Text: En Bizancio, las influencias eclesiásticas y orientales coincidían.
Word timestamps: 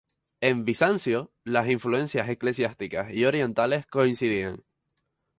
En 0.41 0.65
Bizancio, 0.65 1.31
las 1.43 1.69
influencias 1.69 2.27
eclesiásticas 2.27 3.11
y 3.13 3.25
orientales 3.25 3.85
coincidían. 3.85 4.63